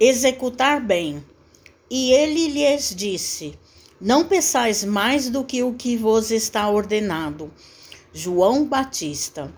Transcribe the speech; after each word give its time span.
executar 0.00 0.80
bem. 0.80 1.22
E 1.90 2.10
ele 2.12 2.48
lhes 2.48 2.94
disse: 2.96 3.52
Não 4.00 4.24
peçais 4.24 4.82
mais 4.82 5.28
do 5.28 5.44
que 5.44 5.62
o 5.62 5.74
que 5.74 5.96
vos 5.96 6.30
está 6.30 6.68
ordenado. 6.70 7.52
João 8.12 8.64
Batista. 8.64 9.52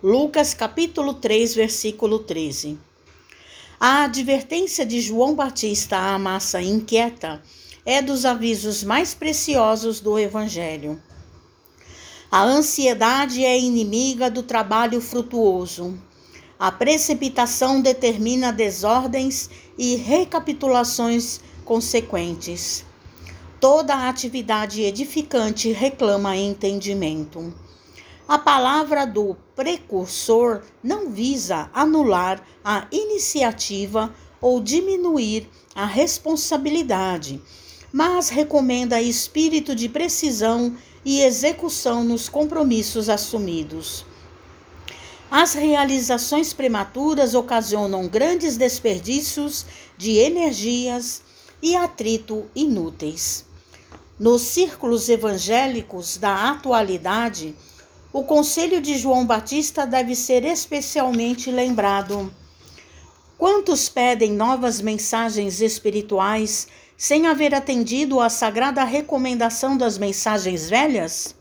Lucas 0.00 0.54
capítulo 0.54 1.14
3, 1.14 1.54
versículo 1.54 2.20
13. 2.20 2.78
A 3.80 4.04
advertência 4.04 4.86
de 4.86 5.00
João 5.00 5.34
Batista 5.34 5.98
à 5.98 6.18
massa 6.18 6.62
inquieta 6.62 7.42
é 7.84 8.00
dos 8.00 8.24
avisos 8.24 8.84
mais 8.84 9.12
preciosos 9.12 10.00
do 10.00 10.18
Evangelho. 10.18 11.02
A 12.30 12.42
ansiedade 12.42 13.44
é 13.44 13.58
inimiga 13.58 14.30
do 14.30 14.42
trabalho 14.42 15.00
frutuoso. 15.00 15.98
A 16.58 16.70
precipitação 16.70 17.80
determina 17.80 18.52
desordens 18.52 19.50
e 19.76 19.96
recapitulações 19.96 21.40
consequentes. 21.64 22.84
Toda 23.58 24.08
atividade 24.08 24.82
edificante 24.82 25.72
reclama 25.72 26.36
entendimento. 26.36 27.52
A 28.28 28.38
palavra 28.38 29.04
do 29.04 29.36
precursor 29.56 30.62
não 30.82 31.10
visa 31.10 31.68
anular 31.74 32.42
a 32.64 32.86
iniciativa 32.92 34.14
ou 34.40 34.60
diminuir 34.60 35.48
a 35.74 35.84
responsabilidade, 35.84 37.42
mas 37.92 38.28
recomenda 38.28 39.02
espírito 39.02 39.74
de 39.74 39.88
precisão 39.88 40.76
e 41.04 41.20
execução 41.20 42.04
nos 42.04 42.28
compromissos 42.28 43.08
assumidos. 43.08 44.06
As 45.36 45.52
realizações 45.52 46.52
prematuras 46.52 47.34
ocasionam 47.34 48.06
grandes 48.06 48.56
desperdícios 48.56 49.66
de 49.98 50.12
energias 50.12 51.22
e 51.60 51.74
atrito 51.74 52.48
inúteis. 52.54 53.44
Nos 54.16 54.42
círculos 54.42 55.08
evangélicos 55.08 56.18
da 56.18 56.50
atualidade, 56.50 57.52
o 58.12 58.22
conselho 58.22 58.80
de 58.80 58.96
João 58.96 59.26
Batista 59.26 59.84
deve 59.84 60.14
ser 60.14 60.44
especialmente 60.44 61.50
lembrado. 61.50 62.32
Quantos 63.36 63.88
pedem 63.88 64.30
novas 64.30 64.80
mensagens 64.80 65.60
espirituais 65.60 66.68
sem 66.96 67.26
haver 67.26 67.56
atendido 67.56 68.20
à 68.20 68.30
sagrada 68.30 68.84
recomendação 68.84 69.76
das 69.76 69.98
mensagens 69.98 70.70
velhas? 70.70 71.34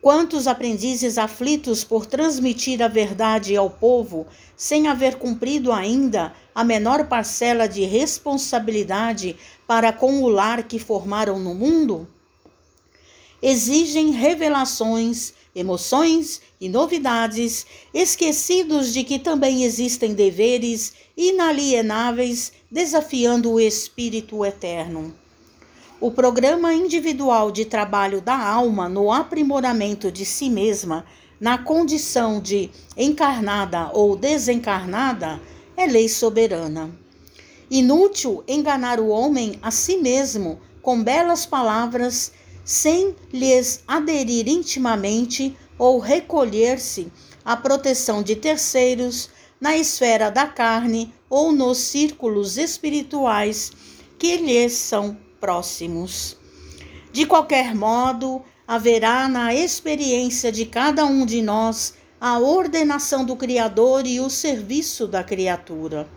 Quantos 0.00 0.46
aprendizes 0.46 1.18
aflitos 1.18 1.82
por 1.82 2.06
transmitir 2.06 2.80
a 2.80 2.86
verdade 2.86 3.56
ao 3.56 3.68
povo, 3.68 4.28
sem 4.56 4.86
haver 4.86 5.16
cumprido 5.16 5.72
ainda 5.72 6.32
a 6.54 6.62
menor 6.62 7.08
parcela 7.08 7.68
de 7.68 7.82
responsabilidade 7.84 9.34
para 9.66 9.92
com 9.92 10.22
o 10.22 10.28
lar 10.28 10.62
que 10.62 10.78
formaram 10.78 11.40
no 11.40 11.52
mundo? 11.52 12.06
Exigem 13.42 14.12
revelações, 14.12 15.34
emoções 15.54 16.42
e 16.60 16.68
novidades, 16.68 17.66
esquecidos 17.92 18.92
de 18.92 19.02
que 19.02 19.18
também 19.18 19.64
existem 19.64 20.14
deveres 20.14 20.92
inalienáveis 21.16 22.52
desafiando 22.70 23.50
o 23.50 23.60
espírito 23.60 24.44
eterno. 24.44 25.12
O 26.00 26.12
programa 26.12 26.72
individual 26.72 27.50
de 27.50 27.64
trabalho 27.64 28.20
da 28.20 28.38
alma 28.38 28.88
no 28.88 29.10
aprimoramento 29.10 30.12
de 30.12 30.24
si 30.24 30.48
mesma, 30.48 31.04
na 31.40 31.58
condição 31.58 32.40
de 32.40 32.70
encarnada 32.96 33.90
ou 33.92 34.14
desencarnada, 34.14 35.40
é 35.76 35.86
lei 35.86 36.08
soberana. 36.08 36.88
Inútil 37.68 38.44
enganar 38.46 39.00
o 39.00 39.08
homem 39.08 39.58
a 39.60 39.72
si 39.72 39.96
mesmo 39.96 40.60
com 40.80 41.02
belas 41.02 41.44
palavras, 41.44 42.30
sem 42.64 43.16
lhes 43.32 43.82
aderir 43.84 44.46
intimamente 44.46 45.56
ou 45.76 45.98
recolher-se 45.98 47.10
à 47.44 47.56
proteção 47.56 48.22
de 48.22 48.36
terceiros 48.36 49.30
na 49.60 49.76
esfera 49.76 50.30
da 50.30 50.46
carne 50.46 51.12
ou 51.28 51.50
nos 51.50 51.78
círculos 51.78 52.56
espirituais 52.56 53.72
que 54.16 54.36
lhes 54.36 54.74
são 54.74 55.16
próximos. 55.40 56.36
De 57.12 57.26
qualquer 57.26 57.74
modo, 57.74 58.42
haverá 58.66 59.28
na 59.28 59.54
experiência 59.54 60.52
de 60.52 60.66
cada 60.66 61.06
um 61.06 61.24
de 61.24 61.40
nós 61.40 61.94
a 62.20 62.38
ordenação 62.38 63.24
do 63.24 63.36
Criador 63.36 64.06
e 64.06 64.20
o 64.20 64.28
serviço 64.28 65.06
da 65.06 65.22
criatura. 65.22 66.08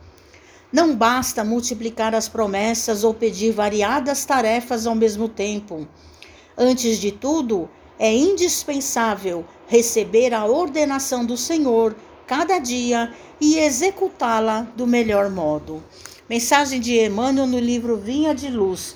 Não 0.71 0.95
basta 0.95 1.43
multiplicar 1.43 2.15
as 2.15 2.27
promessas 2.27 3.03
ou 3.03 3.13
pedir 3.13 3.51
variadas 3.51 4.25
tarefas 4.25 4.87
ao 4.87 4.95
mesmo 4.95 5.29
tempo. 5.29 5.87
Antes 6.57 6.97
de 6.97 7.11
tudo, 7.11 7.69
é 7.99 8.13
indispensável 8.13 9.45
receber 9.67 10.33
a 10.33 10.45
ordenação 10.45 11.25
do 11.25 11.37
Senhor 11.37 11.95
cada 12.25 12.57
dia 12.59 13.13
e 13.39 13.59
executá-la 13.59 14.61
do 14.75 14.87
melhor 14.87 15.29
modo. 15.29 15.83
Mensagem 16.29 16.79
de 16.79 16.97
Emmanuel 16.97 17.45
no 17.45 17.59
livro 17.59 17.97
Vinha 17.97 18.33
de 18.33 18.49
Luz, 18.49 18.95